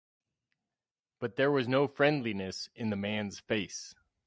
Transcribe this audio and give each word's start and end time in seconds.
But 1.19 1.35
there 1.35 1.51
was 1.51 1.67
no 1.67 1.87
friendliness 1.87 2.69
in 2.73 2.89
the 2.89 2.95
man's 2.95 3.39
face. 3.39 3.93